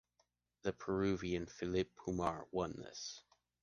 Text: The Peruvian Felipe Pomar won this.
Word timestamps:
The 0.63 0.73
Peruvian 0.73 1.45
Felipe 1.45 1.95
Pomar 1.95 2.47
won 2.51 2.71
this. 2.75 3.21